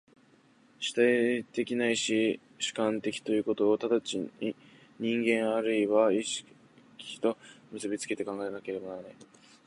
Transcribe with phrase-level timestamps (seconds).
[0.79, 4.55] 主体的ないし主観的ということを直ちに
[4.97, 6.47] 人間或いは意識
[7.21, 7.37] と
[7.71, 9.15] 結び付けて考えてはならない。